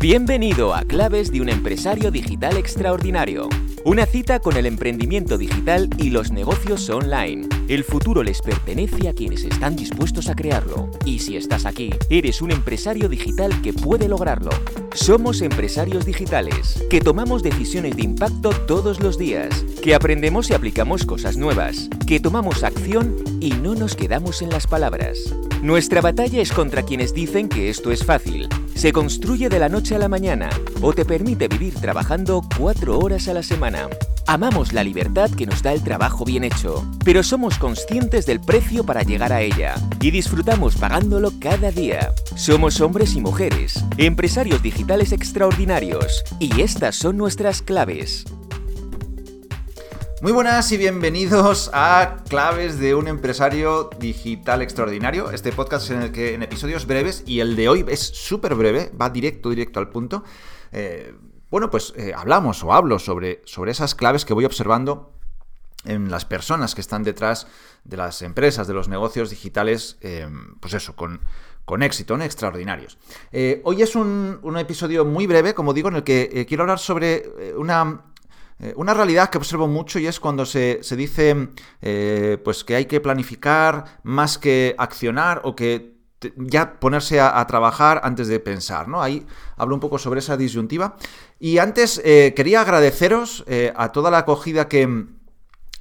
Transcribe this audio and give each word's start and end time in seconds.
Bienvenido 0.00 0.76
a 0.76 0.82
Claves 0.82 1.32
de 1.32 1.40
un 1.40 1.48
empresario 1.48 2.12
digital 2.12 2.56
extraordinario. 2.56 3.48
Una 3.84 4.06
cita 4.06 4.38
con 4.38 4.56
el 4.56 4.66
emprendimiento 4.66 5.36
digital 5.36 5.90
y 5.98 6.10
los 6.10 6.30
negocios 6.30 6.88
online. 6.88 7.48
El 7.66 7.82
futuro 7.82 8.22
les 8.22 8.40
pertenece 8.40 9.08
a 9.08 9.12
quienes 9.12 9.42
están 9.42 9.74
dispuestos 9.74 10.28
a 10.28 10.36
crearlo. 10.36 10.88
Y 11.04 11.18
si 11.18 11.36
estás 11.36 11.66
aquí, 11.66 11.90
eres 12.10 12.40
un 12.42 12.52
empresario 12.52 13.08
digital 13.08 13.60
que 13.60 13.72
puede 13.72 14.06
lograrlo. 14.08 14.50
Somos 15.00 15.42
empresarios 15.42 16.04
digitales, 16.04 16.84
que 16.90 17.00
tomamos 17.00 17.44
decisiones 17.44 17.96
de 17.96 18.02
impacto 18.02 18.50
todos 18.50 19.00
los 19.00 19.16
días, 19.16 19.64
que 19.80 19.94
aprendemos 19.94 20.50
y 20.50 20.54
aplicamos 20.54 21.06
cosas 21.06 21.36
nuevas, 21.36 21.88
que 22.06 22.18
tomamos 22.18 22.64
acción 22.64 23.14
y 23.40 23.52
no 23.52 23.76
nos 23.76 23.94
quedamos 23.94 24.42
en 24.42 24.50
las 24.50 24.66
palabras. 24.66 25.32
Nuestra 25.62 26.00
batalla 26.00 26.42
es 26.42 26.52
contra 26.52 26.82
quienes 26.82 27.14
dicen 27.14 27.48
que 27.48 27.70
esto 27.70 27.92
es 27.92 28.04
fácil. 28.04 28.48
Se 28.74 28.92
construye 28.92 29.48
de 29.48 29.58
la 29.60 29.68
noche 29.68 29.94
a 29.94 29.98
la 29.98 30.08
mañana 30.08 30.50
o 30.82 30.92
te 30.92 31.04
permite 31.04 31.48
vivir 31.48 31.74
trabajando 31.74 32.42
cuatro 32.58 32.98
horas 32.98 33.28
a 33.28 33.34
la 33.34 33.42
semana. 33.42 33.88
Amamos 34.26 34.74
la 34.74 34.84
libertad 34.84 35.30
que 35.30 35.46
nos 35.46 35.62
da 35.62 35.72
el 35.72 35.82
trabajo 35.82 36.24
bien 36.26 36.44
hecho, 36.44 36.84
pero 37.02 37.22
somos 37.22 37.58
conscientes 37.58 38.26
del 38.26 38.40
precio 38.40 38.84
para 38.84 39.02
llegar 39.02 39.32
a 39.32 39.40
ella 39.40 39.74
y 40.02 40.10
disfrutamos 40.10 40.76
pagándolo 40.76 41.32
cada 41.40 41.70
día. 41.70 42.12
Somos 42.36 42.82
hombres 42.82 43.16
y 43.16 43.22
mujeres, 43.22 43.82
empresarios 43.96 44.62
digitales 44.62 44.87
extraordinarios, 44.88 46.24
y 46.40 46.62
estas 46.62 46.96
son 46.96 47.18
nuestras 47.18 47.60
claves. 47.60 48.24
Muy 50.22 50.32
buenas 50.32 50.72
y 50.72 50.78
bienvenidos 50.78 51.70
a 51.74 52.24
Claves 52.26 52.78
de 52.78 52.94
un 52.94 53.06
empresario 53.06 53.90
digital 54.00 54.62
extraordinario. 54.62 55.30
Este 55.30 55.52
podcast 55.52 55.90
en 55.90 56.02
el 56.02 56.10
que 56.10 56.32
en 56.32 56.42
episodios 56.42 56.86
breves, 56.86 57.22
y 57.26 57.40
el 57.40 57.54
de 57.54 57.68
hoy 57.68 57.84
es 57.86 58.00
súper 58.00 58.54
breve, 58.54 58.90
va 58.98 59.10
directo, 59.10 59.50
directo 59.50 59.78
al 59.78 59.90
punto. 59.90 60.24
Eh, 60.72 61.14
bueno, 61.50 61.70
pues 61.70 61.92
eh, 61.94 62.14
hablamos 62.16 62.64
o 62.64 62.72
hablo 62.72 62.98
sobre, 62.98 63.42
sobre 63.44 63.72
esas 63.72 63.94
claves 63.94 64.24
que 64.24 64.32
voy 64.32 64.46
observando 64.46 65.12
en 65.84 66.10
las 66.10 66.24
personas 66.24 66.74
que 66.74 66.80
están 66.80 67.02
detrás 67.02 67.46
de 67.84 67.98
las 67.98 68.22
empresas, 68.22 68.66
de 68.66 68.72
los 68.72 68.88
negocios 68.88 69.28
digitales, 69.28 69.98
eh, 70.00 70.26
pues 70.60 70.72
eso, 70.72 70.96
con, 70.96 71.20
con 71.68 71.82
éxito, 71.82 72.16
¿no? 72.16 72.24
extraordinarios. 72.24 72.96
hoy 73.62 73.82
es 73.82 73.94
un, 73.94 74.40
episodio 74.58 75.04
muy 75.04 75.26
breve, 75.26 75.52
como 75.54 75.74
digo, 75.74 75.90
en 75.90 75.96
el 75.96 76.02
que 76.02 76.46
quiero 76.48 76.62
hablar 76.62 76.78
sobre 76.78 77.30
una 77.56 78.08
eh, 78.60 78.72
una 78.76 78.92
realidad 78.92 79.30
que 79.30 79.38
observo 79.38 79.68
mucho 79.68 79.98
y 80.00 80.06
es 80.06 80.18
cuando 80.18 80.44
se, 80.44 80.80
dice 80.96 81.50
eh, 81.80 82.38
pues 82.44 82.64
que 82.64 82.74
hay 82.74 82.86
que 82.86 83.00
planificar 83.00 84.00
más 84.02 84.36
que 84.36 84.74
accionar 84.78 85.42
o 85.44 85.54
que 85.54 85.96
ya 86.36 86.80
ponerse 86.80 87.20
a, 87.20 87.46
trabajar 87.46 88.00
antes 88.02 88.26
de 88.26 88.40
pensar, 88.40 88.88
¿no? 88.88 89.00
Ahí 89.00 89.24
hablo 89.56 89.76
un 89.76 89.80
poco 89.80 89.98
sobre 89.98 90.18
esa 90.18 90.36
disyuntiva. 90.36 90.96
Y 91.38 91.58
antes 91.58 92.02
eh, 92.04 92.32
quería 92.34 92.62
agradeceros 92.62 93.44
a 93.76 93.92
toda 93.92 94.10
la 94.10 94.18
acogida 94.18 94.66
que, 94.66 95.06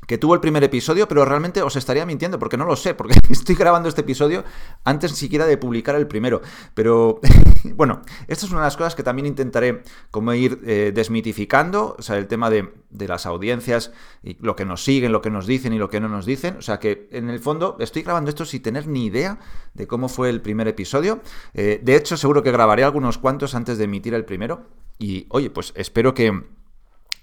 que 0.07 0.17
tuvo 0.17 0.33
el 0.33 0.39
primer 0.39 0.63
episodio, 0.63 1.07
pero 1.07 1.25
realmente 1.25 1.61
os 1.61 1.75
estaría 1.75 2.05
mintiendo 2.05 2.39
porque 2.39 2.57
no 2.57 2.65
lo 2.65 2.75
sé, 2.75 2.95
porque 2.95 3.19
estoy 3.29 3.55
grabando 3.55 3.89
este 3.89 4.01
episodio 4.01 4.43
antes 4.85 5.11
siquiera 5.11 5.45
de 5.45 5.57
publicar 5.57 5.95
el 5.95 6.07
primero. 6.07 6.41
Pero 6.73 7.19
bueno, 7.75 8.01
esta 8.27 8.45
es 8.45 8.51
una 8.51 8.61
de 8.61 8.67
las 8.67 8.77
cosas 8.77 8.95
que 8.95 9.03
también 9.03 9.25
intentaré 9.25 9.83
como 10.09 10.33
ir 10.33 10.61
eh, 10.65 10.91
desmitificando, 10.95 11.95
o 11.99 12.01
sea, 12.01 12.17
el 12.17 12.27
tema 12.27 12.49
de, 12.49 12.69
las 12.89 13.25
audiencias 13.25 13.91
y 14.23 14.37
lo 14.39 14.55
que 14.55 14.65
nos 14.65 14.83
siguen, 14.83 15.11
lo 15.11 15.21
que 15.21 15.29
nos 15.29 15.45
dicen 15.45 15.73
y 15.73 15.77
lo 15.77 15.89
que 15.89 15.99
no 15.99 16.07
nos 16.07 16.25
dicen. 16.25 16.55
O 16.57 16.61
sea 16.61 16.79
que 16.79 17.09
en 17.11 17.29
el 17.29 17.39
fondo 17.39 17.75
estoy 17.79 18.01
grabando 18.01 18.29
esto 18.29 18.45
sin 18.45 18.61
tener 18.61 18.87
ni 18.87 19.05
idea 19.05 19.39
de 19.73 19.87
cómo 19.87 20.07
fue 20.07 20.29
el 20.29 20.41
primer 20.41 20.67
episodio. 20.67 21.21
Eh, 21.53 21.79
de 21.83 21.95
hecho, 21.95 22.15
seguro 22.15 22.43
que 22.43 22.51
grabaré 22.51 22.83
algunos 22.83 23.17
cuantos 23.17 23.55
antes 23.55 23.77
de 23.77 23.83
emitir 23.83 24.13
el 24.13 24.25
primero. 24.25 24.67
Y 24.99 25.27
oye, 25.29 25.49
pues 25.49 25.73
espero 25.75 26.13
que 26.13 26.56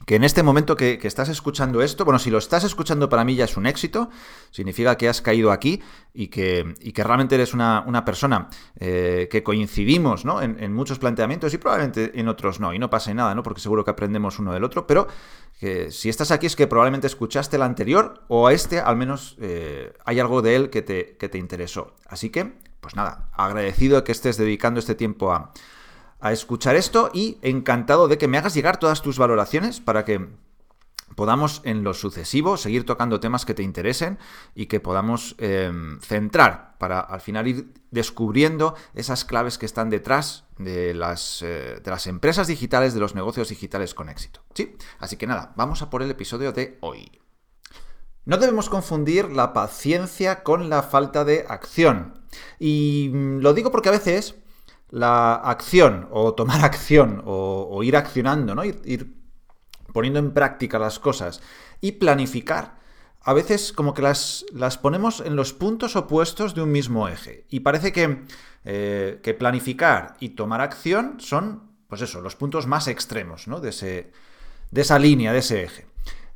que 0.06 0.16
en 0.16 0.24
este 0.24 0.42
momento 0.42 0.76
que, 0.76 0.98
estás 1.02 1.28
escuchando 1.28 1.82
esto, 1.82 2.04
bueno, 2.04 2.18
si 2.18 2.30
lo 2.30 2.38
estás 2.38 2.64
escuchando 2.64 3.08
para 3.08 3.24
mí 3.24 3.34
ya 3.34 3.44
es 3.44 3.56
un 3.56 3.66
éxito, 3.66 4.10
significa 4.50 4.96
que 4.96 5.08
has 5.08 5.22
caído 5.22 5.52
aquí 5.52 5.82
y 6.12 6.28
que, 6.28 6.74
que 6.94 7.04
realmente 7.04 7.34
eres 7.34 7.54
una, 7.54 8.04
persona 8.04 8.48
eh, 8.78 9.28
que 9.30 9.42
coincidimos 9.42 10.24
¿no? 10.24 10.42
en, 10.42 10.72
muchos 10.72 10.98
planteamientos 10.98 11.54
y 11.54 11.58
probablemente 11.58 12.18
en 12.18 12.28
otros 12.28 12.60
no, 12.60 12.74
y 12.74 12.78
no 12.78 12.90
pasa 12.90 13.12
nada, 13.14 13.34
¿no? 13.34 13.42
porque 13.42 13.60
seguro 13.60 13.84
que 13.84 13.90
aprendemos 13.90 14.38
uno 14.38 14.52
del 14.52 14.64
otro, 14.64 14.86
pero 14.86 15.06
si 15.90 16.08
estás 16.08 16.30
aquí 16.30 16.46
es 16.46 16.56
que 16.56 16.66
probablemente 16.66 17.06
escuchaste 17.06 17.56
el 17.56 17.62
anterior 17.62 18.22
o 18.28 18.46
a 18.46 18.52
este 18.52 18.80
al 18.80 18.96
menos 18.96 19.36
eh, 19.40 19.94
hay 20.04 20.20
algo 20.20 20.42
de 20.42 20.56
él 20.56 20.70
que 20.70 20.82
te, 20.82 21.16
que 21.16 21.28
te 21.28 21.38
interesó. 21.38 21.94
Así 22.06 22.30
que, 22.30 22.52
pues 22.80 22.96
nada, 22.96 23.30
agradecido 23.32 23.96
de 23.96 24.04
que 24.04 24.12
estés 24.12 24.36
dedicando 24.36 24.80
este 24.80 24.94
tiempo 24.94 25.32
a 25.32 25.52
a 26.24 26.32
escuchar 26.32 26.74
esto 26.74 27.10
y 27.12 27.36
encantado 27.42 28.08
de 28.08 28.16
que 28.16 28.28
me 28.28 28.38
hagas 28.38 28.54
llegar 28.54 28.78
todas 28.78 29.02
tus 29.02 29.18
valoraciones 29.18 29.80
para 29.80 30.06
que 30.06 30.26
podamos 31.16 31.60
en 31.64 31.84
lo 31.84 31.92
sucesivo 31.92 32.56
seguir 32.56 32.86
tocando 32.86 33.20
temas 33.20 33.44
que 33.44 33.52
te 33.52 33.62
interesen 33.62 34.18
y 34.54 34.64
que 34.64 34.80
podamos 34.80 35.36
em, 35.38 36.00
centrar 36.00 36.78
para 36.78 37.00
al 37.00 37.20
final 37.20 37.46
ir 37.46 37.74
descubriendo 37.90 38.74
esas 38.94 39.26
claves 39.26 39.58
que 39.58 39.66
están 39.66 39.90
detrás 39.90 40.44
de 40.56 40.94
las, 40.94 41.42
eh, 41.42 41.80
de 41.84 41.90
las 41.90 42.06
empresas 42.06 42.46
digitales, 42.46 42.94
de 42.94 43.00
los 43.00 43.14
negocios 43.14 43.50
digitales 43.50 43.92
con 43.92 44.08
éxito. 44.08 44.40
¿Sí? 44.54 44.76
Así 45.00 45.18
que 45.18 45.26
nada, 45.26 45.52
vamos 45.56 45.82
a 45.82 45.90
por 45.90 46.02
el 46.02 46.10
episodio 46.10 46.52
de 46.52 46.78
hoy. 46.80 47.20
No 48.24 48.38
debemos 48.38 48.70
confundir 48.70 49.30
la 49.30 49.52
paciencia 49.52 50.42
con 50.42 50.70
la 50.70 50.82
falta 50.82 51.26
de 51.26 51.44
acción. 51.46 52.22
Y 52.58 53.10
mm, 53.12 53.40
lo 53.40 53.52
digo 53.52 53.70
porque 53.70 53.90
a 53.90 53.92
veces 53.92 54.36
la 54.90 55.34
acción 55.34 56.08
o 56.10 56.34
tomar 56.34 56.64
acción 56.64 57.22
o, 57.24 57.82
ir 57.82 57.96
accionando, 57.96 58.54
¿no? 58.54 58.64
Ir, 58.64 59.14
poniendo 59.92 60.18
en 60.18 60.32
práctica 60.32 60.78
las 60.78 60.98
cosas 60.98 61.40
y 61.80 61.92
planificar, 61.92 62.78
a 63.20 63.32
veces 63.32 63.72
como 63.72 63.94
que 63.94 64.02
las, 64.02 64.44
las, 64.52 64.76
ponemos 64.76 65.20
en 65.20 65.36
los 65.36 65.52
puntos 65.52 65.96
opuestos 65.96 66.54
de 66.54 66.62
un 66.62 66.72
mismo 66.72 67.08
eje. 67.08 67.46
Y 67.48 67.60
parece 67.60 67.92
que, 67.92 68.24
eh, 68.64 69.20
que 69.22 69.34
planificar 69.34 70.16
y 70.20 70.30
tomar 70.30 70.60
acción 70.60 71.16
son, 71.20 71.62
pues 71.88 72.02
eso, 72.02 72.20
los 72.20 72.34
puntos 72.34 72.66
más 72.66 72.88
extremos 72.88 73.46
¿no? 73.46 73.60
de, 73.60 73.70
ese, 73.70 74.10
de 74.70 74.80
esa 74.80 74.98
línea, 74.98 75.32
de 75.32 75.38
ese 75.38 75.62
eje. 75.62 75.86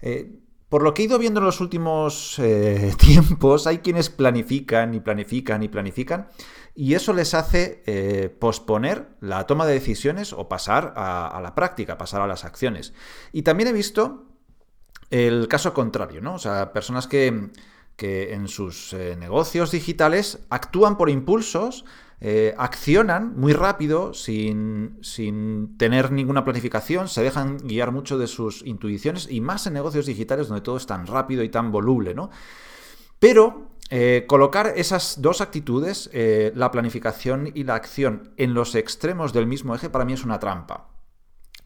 Eh, 0.02 0.38
por 0.68 0.82
lo 0.82 0.92
que 0.92 1.02
he 1.02 1.04
ido 1.06 1.18
viendo 1.18 1.40
en 1.40 1.46
los 1.46 1.60
últimos 1.60 2.38
eh, 2.38 2.92
tiempos, 2.98 3.66
hay 3.66 3.78
quienes 3.78 4.10
planifican 4.10 4.94
y 4.94 5.00
planifican 5.00 5.62
y 5.62 5.68
planifican, 5.68 6.28
y 6.78 6.94
eso 6.94 7.12
les 7.12 7.34
hace 7.34 7.82
eh, 7.86 8.28
posponer 8.28 9.08
la 9.20 9.48
toma 9.48 9.66
de 9.66 9.74
decisiones 9.74 10.32
o 10.32 10.48
pasar 10.48 10.94
a, 10.94 11.40
la 11.42 11.52
práctica, 11.52 11.98
pasar 11.98 12.20
a 12.22 12.28
las 12.28 12.44
acciones. 12.44 12.94
Y 13.32 13.42
también 13.42 13.68
he 13.68 13.72
visto 13.72 14.26
el 15.10 15.48
caso 15.48 15.74
contrario, 15.74 16.20
¿no? 16.20 16.34
O 16.34 16.38
sea, 16.38 16.72
personas 16.72 17.08
que, 17.08 17.50
en 17.98 18.46
sus 18.46 18.92
eh, 18.92 19.16
negocios 19.18 19.72
digitales 19.72 20.46
actúan 20.50 20.96
por 20.96 21.10
impulsos, 21.10 21.84
eh, 22.20 22.54
accionan 22.56 23.36
muy 23.36 23.54
rápido, 23.54 24.14
sin, 24.14 25.00
tener 25.78 26.12
ninguna 26.12 26.44
planificación, 26.44 27.08
se 27.08 27.24
dejan 27.24 27.58
guiar 27.58 27.90
mucho 27.90 28.18
de 28.18 28.28
sus 28.28 28.64
intuiciones 28.64 29.26
y 29.28 29.40
más 29.40 29.66
en 29.66 29.72
negocios 29.72 30.06
digitales 30.06 30.46
donde 30.46 30.62
todo 30.62 30.76
es 30.76 30.86
tan 30.86 31.08
rápido 31.08 31.42
y 31.42 31.48
tan 31.48 31.72
voluble, 31.72 32.14
¿no? 32.14 32.30
Pero 33.18 33.67
eh, 33.90 34.24
colocar 34.26 34.74
esas 34.76 35.22
dos 35.22 35.40
actitudes, 35.40 36.10
eh, 36.12 36.52
la 36.54 36.70
planificación 36.70 37.50
y 37.54 37.64
la 37.64 37.74
acción, 37.74 38.34
en 38.36 38.54
los 38.54 38.74
extremos 38.74 39.32
del 39.32 39.46
mismo 39.46 39.74
eje, 39.74 39.88
para 39.88 40.04
mí 40.04 40.12
es 40.12 40.24
una 40.24 40.38
trampa. 40.38 40.88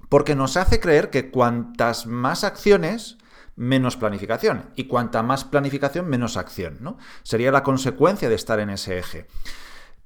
Porque 0.08 0.34
nos 0.34 0.56
hace 0.56 0.78
creer 0.78 1.10
que 1.10 1.30
cuantas 1.30 2.06
más 2.06 2.44
acciones, 2.44 3.18
menos 3.56 3.96
planificación. 3.96 4.70
Y 4.76 4.84
cuanta 4.84 5.22
más 5.22 5.44
planificación, 5.44 6.08
menos 6.08 6.36
acción. 6.36 6.78
¿no? 6.80 6.98
Sería 7.22 7.50
la 7.50 7.62
consecuencia 7.62 8.28
de 8.28 8.34
estar 8.34 8.60
en 8.60 8.70
ese 8.70 8.98
eje. 8.98 9.26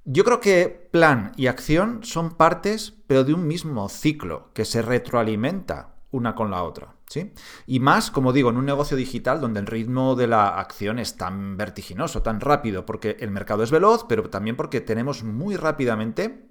Yo 0.05 0.25
creo 0.25 0.41
que 0.41 0.89
plan 0.93 1.33
y 1.37 1.49
acción 1.49 2.01
son 2.05 2.37
partes, 2.37 2.95
pero 3.07 3.25
de 3.25 3.35
un 3.35 3.47
mismo 3.47 3.89
ciclo, 3.89 4.51
que 4.55 4.65
se 4.65 4.81
retroalimenta 4.81 5.97
una 6.13 6.35
con 6.35 6.51
la 6.51 6.63
otra. 6.63 6.96
¿Sí? 7.09 7.33
Y 7.67 7.81
más, 7.81 8.11
como 8.11 8.33
digo, 8.33 8.51
en 8.51 8.57
un 8.57 8.67
negocio 8.67 8.97
digital 8.97 9.41
donde 9.41 9.61
el 9.61 9.67
ritmo 9.67 10.15
de 10.15 10.27
la 10.27 10.49
acción 10.59 10.99
es 10.99 11.17
tan 11.17 11.57
vertiginoso, 11.57 12.23
tan 12.23 12.41
rápido, 12.41 12.87
porque 12.87 13.17
el 13.21 13.31
mercado 13.31 13.63
es 13.63 13.71
veloz, 13.71 14.05
pero 14.09 14.29
también 14.31 14.57
porque 14.57 14.81
tenemos 14.81 15.23
muy 15.23 15.57
rápidamente 15.57 16.49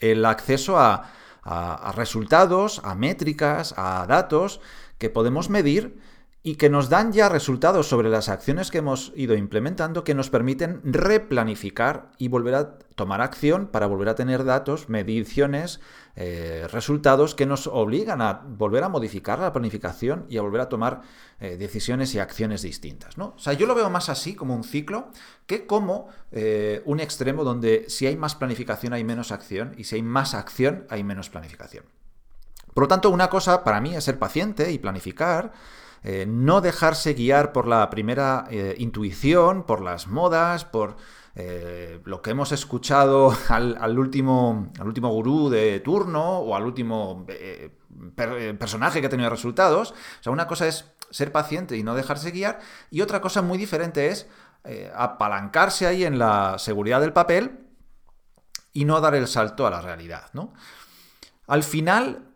el 0.00 0.24
acceso 0.24 0.78
a, 0.78 1.10
a 1.42 1.92
resultados, 1.92 2.80
a 2.84 2.94
métricas, 2.94 3.74
a 3.76 4.06
datos 4.06 4.60
que 4.98 5.10
podemos 5.10 5.48
medir 5.48 5.98
y 6.42 6.54
que 6.54 6.70
nos 6.70 6.88
dan 6.88 7.12
ya 7.12 7.28
resultados 7.28 7.88
sobre 7.88 8.10
las 8.10 8.28
acciones 8.28 8.70
que 8.70 8.78
hemos 8.78 9.12
ido 9.16 9.34
implementando 9.34 10.04
que 10.04 10.14
nos 10.14 10.30
permiten 10.30 10.80
replanificar 10.84 12.12
y 12.16 12.28
volver 12.28 12.54
a 12.54 12.78
tomar 12.94 13.20
acción 13.20 13.66
para 13.66 13.86
volver 13.86 14.08
a 14.08 14.14
tener 14.14 14.44
datos, 14.44 14.88
mediciones, 14.88 15.80
eh, 16.14 16.66
resultados 16.70 17.34
que 17.34 17.44
nos 17.44 17.66
obligan 17.66 18.22
a 18.22 18.44
volver 18.46 18.84
a 18.84 18.88
modificar 18.88 19.40
la 19.40 19.52
planificación 19.52 20.26
y 20.28 20.38
a 20.38 20.42
volver 20.42 20.60
a 20.60 20.68
tomar 20.68 21.02
eh, 21.40 21.56
decisiones 21.56 22.14
y 22.14 22.20
acciones 22.20 22.62
distintas. 22.62 23.18
O 23.18 23.38
sea, 23.38 23.52
yo 23.52 23.66
lo 23.66 23.74
veo 23.74 23.90
más 23.90 24.08
así 24.08 24.34
como 24.34 24.54
un 24.54 24.64
ciclo 24.64 25.10
que 25.46 25.66
como 25.66 26.08
eh, 26.30 26.82
un 26.86 27.00
extremo 27.00 27.42
donde 27.42 27.86
si 27.88 28.06
hay 28.06 28.16
más 28.16 28.36
planificación 28.36 28.92
hay 28.92 29.02
menos 29.02 29.32
acción 29.32 29.74
y 29.76 29.84
si 29.84 29.96
hay 29.96 30.02
más 30.02 30.34
acción 30.34 30.86
hay 30.88 31.02
menos 31.02 31.30
planificación. 31.30 31.84
Por 32.74 32.84
lo 32.84 32.88
tanto, 32.88 33.10
una 33.10 33.28
cosa 33.28 33.64
para 33.64 33.80
mí 33.80 33.96
es 33.96 34.04
ser 34.04 34.20
paciente 34.20 34.70
y 34.70 34.78
planificar, 34.78 35.52
eh, 36.02 36.26
no 36.28 36.60
dejarse 36.60 37.14
guiar 37.14 37.52
por 37.52 37.66
la 37.66 37.88
primera 37.90 38.46
eh, 38.50 38.74
intuición, 38.78 39.64
por 39.64 39.80
las 39.80 40.06
modas, 40.06 40.64
por 40.64 40.96
eh, 41.34 42.00
lo 42.04 42.22
que 42.22 42.30
hemos 42.30 42.52
escuchado 42.52 43.34
al, 43.48 43.98
último, 43.98 44.70
al 44.78 44.86
último 44.86 45.10
gurú 45.10 45.50
de 45.50 45.80
turno 45.80 46.38
o 46.38 46.54
al 46.54 46.64
último 46.64 47.26
personaje 48.58 49.00
que 49.00 49.06
ha 49.06 49.10
tenido 49.10 49.30
resultados. 49.30 49.92
O 49.92 50.22
sea, 50.22 50.32
una 50.32 50.46
cosa 50.46 50.66
es 50.66 50.84
ser 51.10 51.32
paciente 51.32 51.76
y 51.76 51.82
no 51.82 51.94
dejarse 51.94 52.30
guiar, 52.30 52.60
y 52.90 53.00
otra 53.00 53.20
cosa 53.20 53.42
muy 53.42 53.56
diferente 53.56 54.08
es 54.08 54.28
apalancarse 54.94 55.86
ahí 55.86 56.04
en 56.04 56.18
la 56.18 56.56
seguridad 56.58 57.00
del 57.00 57.14
papel 57.14 57.66
y 58.74 58.84
no 58.84 59.00
dar 59.00 59.14
el 59.14 59.26
salto 59.26 59.66
a 59.66 59.70
la 59.70 59.80
realidad, 59.80 60.26
¿no? 60.34 60.52
Al 61.46 61.62
final, 61.62 62.27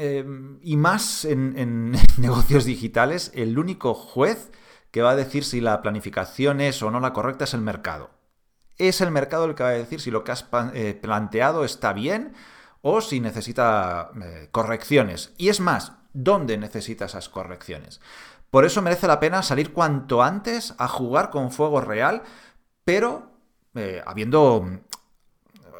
Em, 0.00 0.60
y 0.62 0.76
más 0.76 1.24
en, 1.24 1.92
negocios 2.18 2.64
digitales, 2.64 3.32
el 3.34 3.58
único 3.58 3.94
juez 3.94 4.50
que 4.92 5.02
va 5.02 5.10
a 5.10 5.16
decir 5.16 5.44
si 5.44 5.60
la 5.60 5.82
planificación 5.82 6.60
es 6.60 6.82
o 6.82 6.90
no 6.92 7.00
la 7.00 7.12
correcta 7.12 7.44
es 7.44 7.54
el 7.54 7.62
mercado. 7.62 8.10
Es 8.78 9.00
el 9.00 9.10
mercado 9.10 9.46
el 9.46 9.56
que 9.56 9.64
va 9.64 9.70
a 9.70 9.72
decir 9.72 10.00
si 10.00 10.12
lo 10.12 10.22
que 10.22 10.30
has 10.30 10.46
eh, 10.72 10.96
planteado 11.00 11.64
está 11.64 11.92
bien 11.92 12.32
o 12.80 13.00
si 13.00 13.18
necesita 13.18 14.12
eh, 14.22 14.48
correcciones. 14.52 15.34
Y 15.36 15.48
es 15.48 15.58
más, 15.58 15.92
¿dónde 16.12 16.56
necesita 16.58 17.06
esas 17.06 17.28
correcciones? 17.28 18.00
Por 18.52 18.64
eso 18.64 18.80
merece 18.82 19.08
la 19.08 19.18
pena 19.18 19.42
salir 19.42 19.72
cuanto 19.72 20.22
antes 20.22 20.74
a 20.78 20.86
jugar 20.86 21.30
con 21.30 21.50
fuego 21.50 21.80
real, 21.80 22.22
pero 22.84 23.32
eh, 23.74 24.00
habiendo, 24.06 24.64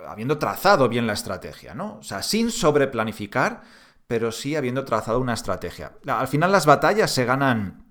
habiendo 0.09 0.39
trazado 0.39 0.89
bien 0.89 1.07
la 1.07 1.13
estrategia, 1.13 1.73
¿no? 1.73 1.99
O 1.99 2.03
sea, 2.03 2.25
sin 2.25 2.51
sobreplanificar 2.51 3.63
pero 4.09 4.33
sí 4.33 4.57
habiendo 4.57 4.85
trazado 4.85 5.21
una 5.21 5.35
estrategia. 5.35 5.93
Al 6.07 6.27
final 6.27 6.51
las 6.51 6.67
batallas 6.67 7.13
se 7.13 7.27
ganan 7.27 7.85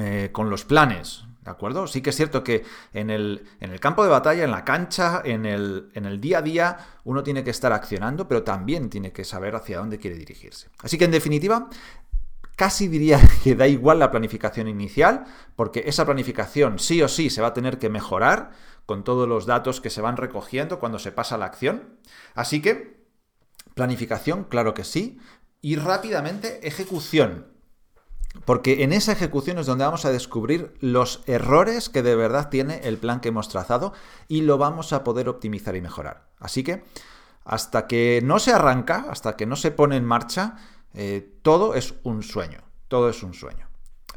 eh, 0.00 0.30
con 0.32 0.48
los 0.48 0.64
planes, 0.64 1.26
¿de 1.42 1.50
acuerdo? 1.50 1.86
Sí 1.86 2.00
que 2.00 2.10
es 2.10 2.16
cierto 2.16 2.42
que 2.42 2.64
en 2.94 3.10
el, 3.10 3.46
en 3.60 3.70
el 3.70 3.78
campo 3.78 4.02
de 4.02 4.08
batalla, 4.08 4.42
en 4.42 4.50
la 4.50 4.64
cancha, 4.64 5.20
en 5.22 5.44
el, 5.44 5.90
en 5.92 6.06
el, 6.06 6.18
día 6.18 6.38
a 6.38 6.42
día, 6.42 6.78
uno 7.04 7.22
tiene 7.22 7.44
que 7.44 7.50
estar 7.50 7.74
accionando, 7.74 8.26
pero 8.26 8.42
también 8.42 8.88
tiene 8.88 9.12
que 9.12 9.22
saber 9.22 9.54
hacia 9.54 9.78
dónde 9.78 9.98
quiere 9.98 10.16
dirigirse. 10.16 10.68
Así 10.82 10.96
que 10.96 11.04
en 11.04 11.10
definitiva, 11.10 11.68
casi 12.56 12.88
diría 12.88 13.20
que 13.44 13.54
da 13.54 13.68
igual 13.68 13.98
la 13.98 14.10
planificación 14.10 14.66
inicial, 14.66 15.24
porque 15.56 15.84
esa 15.86 16.06
planificación 16.06 16.78
sí 16.78 17.02
o 17.02 17.08
sí 17.08 17.28
se 17.28 17.42
va 17.42 17.48
a 17.48 17.54
tener 17.54 17.78
que 17.78 17.90
mejorar 17.90 18.52
con 18.86 19.04
todos 19.04 19.28
los 19.28 19.44
datos 19.44 19.82
que 19.82 19.90
se 19.90 20.00
van 20.00 20.16
recogiendo 20.16 20.78
cuando 20.78 20.98
se 20.98 21.12
pasa 21.12 21.36
la 21.36 21.44
acción. 21.44 21.98
Así 22.34 22.62
que 22.62 23.03
Planificación, 23.74 24.44
claro 24.44 24.74
que 24.74 24.84
sí. 24.84 25.18
Y 25.60 25.76
rápidamente 25.76 26.66
ejecución. 26.66 27.46
Porque 28.44 28.82
en 28.82 28.92
esa 28.92 29.12
ejecución 29.12 29.58
es 29.58 29.66
donde 29.66 29.84
vamos 29.84 30.04
a 30.04 30.12
descubrir 30.12 30.74
los 30.80 31.22
errores 31.26 31.88
que 31.88 32.02
de 32.02 32.16
verdad 32.16 32.48
tiene 32.50 32.80
el 32.84 32.98
plan 32.98 33.20
que 33.20 33.28
hemos 33.28 33.48
trazado 33.48 33.92
y 34.26 34.42
lo 34.42 34.58
vamos 34.58 34.92
a 34.92 35.04
poder 35.04 35.28
optimizar 35.28 35.76
y 35.76 35.80
mejorar. 35.80 36.28
Así 36.38 36.64
que 36.64 36.84
hasta 37.44 37.86
que 37.86 38.20
no 38.24 38.38
se 38.38 38.52
arranca, 38.52 39.06
hasta 39.08 39.36
que 39.36 39.46
no 39.46 39.54
se 39.54 39.70
pone 39.70 39.96
en 39.96 40.04
marcha, 40.04 40.56
eh, 40.94 41.38
todo 41.42 41.74
es 41.74 41.94
un 42.02 42.22
sueño. 42.22 42.62
Todo 42.88 43.08
es 43.08 43.22
un 43.22 43.34
sueño. 43.34 43.68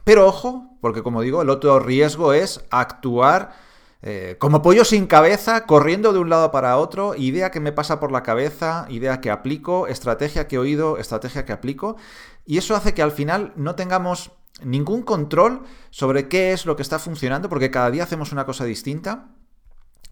Pero 0.03 0.25
ojo, 0.25 0.77
porque 0.81 1.03
como 1.03 1.21
digo, 1.21 1.41
el 1.41 1.49
otro 1.49 1.79
riesgo 1.79 2.33
es 2.33 2.65
actuar 2.69 3.66
eh, 4.01 4.35
como 4.39 4.61
pollo 4.61 4.85
sin 4.85 5.07
cabeza, 5.07 5.65
corriendo 5.65 6.13
de 6.13 6.19
un 6.19 6.29
lado 6.29 6.51
para 6.51 6.77
otro, 6.77 7.15
idea 7.15 7.51
que 7.51 7.59
me 7.59 7.71
pasa 7.71 7.99
por 7.99 8.11
la 8.11 8.23
cabeza, 8.23 8.85
idea 8.89 9.21
que 9.21 9.31
aplico, 9.31 9.87
estrategia 9.87 10.47
que 10.47 10.57
he 10.57 10.59
oído, 10.59 10.97
estrategia 10.97 11.45
que 11.45 11.53
aplico, 11.53 11.97
y 12.45 12.57
eso 12.57 12.75
hace 12.75 12.93
que 12.93 13.01
al 13.01 13.11
final 13.11 13.53
no 13.55 13.75
tengamos 13.75 14.31
ningún 14.63 15.01
control 15.01 15.63
sobre 15.89 16.27
qué 16.27 16.51
es 16.51 16.65
lo 16.65 16.75
que 16.75 16.81
está 16.81 16.99
funcionando, 16.99 17.49
porque 17.49 17.71
cada 17.71 17.91
día 17.91 18.03
hacemos 18.03 18.31
una 18.31 18.45
cosa 18.45 18.65
distinta, 18.65 19.29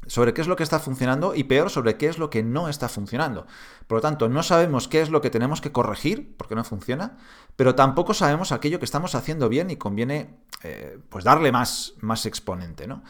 sobre 0.07 0.33
qué 0.33 0.41
es 0.41 0.47
lo 0.47 0.55
que 0.55 0.63
está 0.63 0.79
funcionando 0.79 1.33
y 1.35 1.45
peor 1.45 1.69
sobre 1.69 1.97
qué 1.97 2.07
es 2.07 2.17
lo 2.17 2.29
que 2.29 2.43
no 2.43 2.69
está 2.69 2.89
funcionando. 2.89 3.47
Por 3.87 3.97
lo 3.97 4.01
tanto, 4.01 4.29
no 4.29 4.43
sabemos 4.43 4.87
qué 4.87 5.01
es 5.01 5.09
lo 5.09 5.21
que 5.21 5.29
tenemos 5.29 5.61
que 5.61 5.71
corregir 5.71 6.35
porque 6.37 6.55
no 6.55 6.63
funciona, 6.63 7.17
pero 7.55 7.75
tampoco 7.75 8.13
sabemos 8.13 8.51
aquello 8.51 8.79
que 8.79 8.85
estamos 8.85 9.15
haciendo 9.15 9.49
bien 9.49 9.69
y 9.71 9.77
conviene 9.77 10.37
eh, 10.63 10.99
pues 11.09 11.23
darle 11.23 11.51
más, 11.51 11.93
más 12.01 12.25
exponente, 12.25 12.87
¿no? 12.87 13.03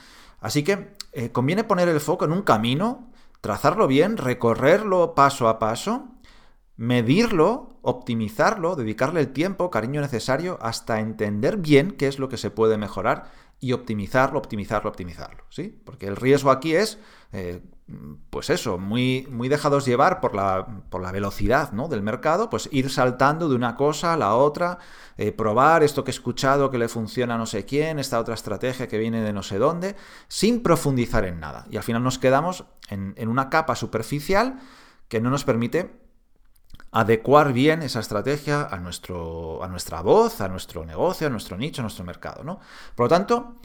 Así 0.45 0.63
que 0.63 0.93
eh, 1.11 1.31
conviene 1.31 1.63
poner 1.63 1.89
el 1.89 1.99
foco 1.99 2.25
en 2.25 2.31
un 2.31 2.43
camino, 2.43 3.11
trazarlo 3.41 3.87
bien, 3.87 4.15
recorrerlo 4.15 5.15
paso 5.15 5.49
a 5.49 5.57
paso, 5.57 6.09
medirlo, 6.77 7.79
optimizarlo, 7.81 8.75
dedicarle 8.75 9.21
el 9.21 9.33
tiempo, 9.33 9.71
cariño 9.71 10.01
necesario, 10.01 10.59
hasta 10.61 10.99
entender 10.99 11.57
bien 11.57 11.93
qué 11.93 12.07
es 12.07 12.19
lo 12.19 12.29
que 12.29 12.37
se 12.37 12.51
puede 12.51 12.77
mejorar 12.77 13.31
y 13.59 13.71
optimizarlo, 13.71 14.37
optimizarlo, 14.37 14.87
optimizarlo. 14.91 15.45
¿sí? 15.49 15.81
Porque 15.83 16.05
el 16.05 16.15
riesgo 16.15 16.51
aquí 16.51 16.75
es, 16.75 16.99
eh, 17.31 17.63
pues 18.31 18.49
eso, 18.49 18.79
muy, 18.79 19.27
muy 19.29 19.47
dejados 19.47 19.85
llevar 19.85 20.19
por 20.19 20.33
la, 20.33 20.83
por 20.89 21.01
la 21.01 21.11
velocidad 21.11 21.71
¿no? 21.71 21.87
del 21.87 22.01
mercado, 22.01 22.49
pues 22.49 22.67
ir 22.71 22.89
saltando 22.89 23.47
de 23.47 23.55
una 23.55 23.75
cosa 23.75 24.13
a 24.13 24.17
la 24.17 24.35
otra, 24.35 24.79
eh, 25.17 25.31
probar 25.31 25.83
esto 25.83 26.03
que 26.03 26.09
he 26.09 26.13
escuchado 26.13 26.71
que 26.71 26.79
le 26.79 26.87
funciona 26.87 27.35
a 27.35 27.37
no 27.37 27.45
sé 27.45 27.65
quién, 27.65 27.99
esta 27.99 28.19
otra 28.19 28.33
estrategia 28.33 28.87
que 28.87 28.97
viene 28.97 29.21
de 29.21 29.33
no 29.33 29.43
sé 29.43 29.59
dónde, 29.59 29.95
sin 30.27 30.63
profundizar 30.63 31.25
en 31.25 31.39
nada. 31.39 31.67
Y 31.69 31.77
al 31.77 31.83
final 31.83 32.03
nos 32.03 32.17
quedamos 32.17 32.65
en, 32.89 33.13
en 33.17 33.29
una 33.29 33.49
capa 33.51 33.75
superficial 33.75 34.59
que 35.07 35.21
no 35.21 35.29
nos 35.29 35.43
permite 35.43 36.05
adecuar 36.91 37.51
bien 37.51 37.83
esa 37.83 37.99
estrategia 37.99 38.63
a, 38.71 38.77
nuestro, 38.77 39.61
a 39.63 39.67
nuestra 39.67 40.01
voz, 40.01 40.41
a 40.41 40.47
nuestro 40.47 40.85
negocio, 40.85 41.27
a 41.27 41.29
nuestro 41.29 41.57
nicho, 41.57 41.81
a 41.81 41.83
nuestro 41.83 42.05
mercado. 42.05 42.43
¿no? 42.43 42.59
Por 42.95 43.05
lo 43.05 43.09
tanto, 43.09 43.57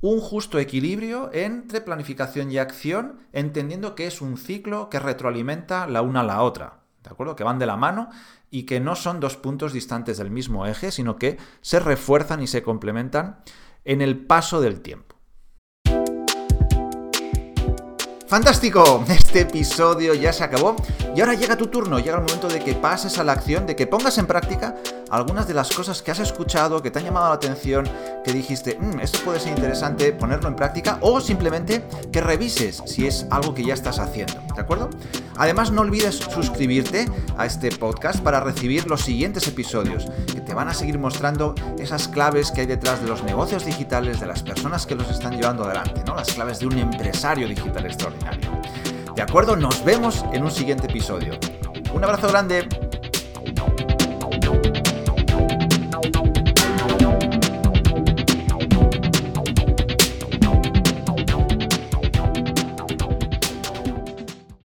un 0.00 0.20
justo 0.20 0.58
equilibrio 0.58 1.30
entre 1.32 1.80
planificación 1.80 2.50
y 2.50 2.58
acción, 2.58 3.20
entendiendo 3.32 3.94
que 3.94 4.06
es 4.06 4.20
un 4.20 4.38
ciclo 4.38 4.88
que 4.88 4.98
retroalimenta 4.98 5.86
la 5.86 6.02
una 6.02 6.20
a 6.20 6.24
la 6.24 6.42
otra, 6.42 6.80
¿de 7.02 7.10
acuerdo? 7.10 7.36
Que 7.36 7.44
van 7.44 7.58
de 7.58 7.66
la 7.66 7.76
mano 7.76 8.08
y 8.50 8.64
que 8.64 8.80
no 8.80 8.96
son 8.96 9.20
dos 9.20 9.36
puntos 9.36 9.72
distantes 9.72 10.16
del 10.18 10.30
mismo 10.30 10.66
eje, 10.66 10.90
sino 10.90 11.16
que 11.16 11.38
se 11.60 11.80
refuerzan 11.80 12.42
y 12.42 12.46
se 12.46 12.62
complementan 12.62 13.40
en 13.84 14.00
el 14.00 14.18
paso 14.26 14.60
del 14.60 14.80
tiempo. 14.80 15.16
Fantástico, 18.26 19.04
este 19.08 19.40
episodio 19.40 20.14
ya 20.14 20.32
se 20.32 20.44
acabó 20.44 20.76
y 21.16 21.20
ahora 21.20 21.34
llega 21.34 21.56
tu 21.56 21.66
turno, 21.66 21.98
llega 21.98 22.16
el 22.16 22.22
momento 22.22 22.48
de 22.48 22.60
que 22.60 22.74
pases 22.74 23.18
a 23.18 23.24
la 23.24 23.32
acción, 23.32 23.66
de 23.66 23.74
que 23.74 23.88
pongas 23.88 24.18
en 24.18 24.26
práctica 24.26 24.76
algunas 25.10 25.46
de 25.46 25.54
las 25.54 25.70
cosas 25.70 26.02
que 26.02 26.10
has 26.10 26.20
escuchado, 26.20 26.82
que 26.82 26.90
te 26.90 26.98
han 26.98 27.04
llamado 27.04 27.28
la 27.28 27.34
atención, 27.34 27.88
que 28.24 28.32
dijiste, 28.32 28.78
mm, 28.80 29.00
esto 29.00 29.18
puede 29.24 29.40
ser 29.40 29.56
interesante 29.56 30.12
ponerlo 30.12 30.48
en 30.48 30.56
práctica 30.56 30.98
o 31.00 31.20
simplemente 31.20 31.84
que 32.12 32.20
revises 32.20 32.82
si 32.86 33.06
es 33.06 33.26
algo 33.30 33.54
que 33.54 33.64
ya 33.64 33.74
estás 33.74 33.98
haciendo, 33.98 34.34
¿de 34.54 34.60
acuerdo? 34.60 34.90
Además 35.36 35.72
no 35.72 35.80
olvides 35.80 36.16
suscribirte 36.16 37.08
a 37.36 37.46
este 37.46 37.70
podcast 37.70 38.20
para 38.20 38.40
recibir 38.40 38.86
los 38.86 39.00
siguientes 39.00 39.48
episodios 39.48 40.06
que 40.26 40.40
te 40.40 40.54
van 40.54 40.68
a 40.68 40.74
seguir 40.74 40.98
mostrando 40.98 41.54
esas 41.78 42.08
claves 42.08 42.50
que 42.50 42.62
hay 42.62 42.66
detrás 42.66 43.00
de 43.00 43.08
los 43.08 43.22
negocios 43.22 43.64
digitales, 43.64 44.20
de 44.20 44.26
las 44.26 44.42
personas 44.42 44.86
que 44.86 44.94
los 44.94 45.10
están 45.10 45.32
llevando 45.32 45.64
adelante, 45.64 46.02
¿no? 46.06 46.14
Las 46.14 46.32
claves 46.32 46.60
de 46.60 46.66
un 46.66 46.78
empresario 46.78 47.48
digital 47.48 47.86
extraordinario. 47.86 48.50
¿De 49.14 49.22
acuerdo? 49.22 49.56
Nos 49.56 49.84
vemos 49.84 50.24
en 50.32 50.44
un 50.44 50.50
siguiente 50.50 50.86
episodio. 50.86 51.38
Un 51.92 52.04
abrazo 52.04 52.28
grande. 52.28 52.89